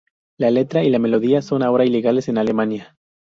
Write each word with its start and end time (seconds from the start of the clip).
La 0.39 0.49
letra 0.49 0.83
y 0.83 0.89
la 0.89 0.97
melodía 0.97 1.43
son 1.43 1.61
ahora 1.61 1.85
ilegales 1.85 2.27
en 2.27 2.39
Alemania. 2.39 2.97